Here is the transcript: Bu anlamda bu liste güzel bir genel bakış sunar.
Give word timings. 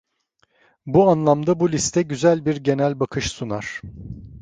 Bu 0.85 1.09
anlamda 1.09 1.59
bu 1.59 1.71
liste 1.71 2.01
güzel 2.01 2.45
bir 2.45 2.55
genel 2.57 2.99
bakış 2.99 3.31
sunar. 3.31 3.81